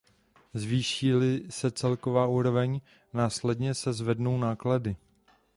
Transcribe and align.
Zvýší-li 0.53 1.43
se 1.49 1.71
celková 1.71 2.27
úroveň, 2.27 2.81
následně 3.13 3.73
se 3.73 3.93
zvednou 3.93 4.37
náklady. 4.37 4.95